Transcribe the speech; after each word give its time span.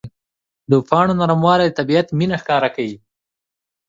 د 0.69 0.71
پاڼو 0.89 1.13
نرموالی 1.21 1.65
د 1.69 1.73
طبیعت 1.79 2.07
مینه 2.17 2.37
ښکاره 2.41 2.69
کوي. 2.75 2.97